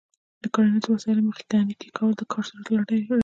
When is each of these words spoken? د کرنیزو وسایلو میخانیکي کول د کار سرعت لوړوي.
د 0.41 0.45
کرنیزو 0.53 0.89
وسایلو 0.95 1.25
میخانیکي 1.27 1.89
کول 1.97 2.11
د 2.17 2.21
کار 2.31 2.43
سرعت 2.49 2.67
لوړوي. 2.71 3.01